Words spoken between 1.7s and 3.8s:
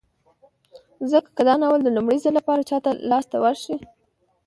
د لومړي ځل لپاره چاته لاس ته وشي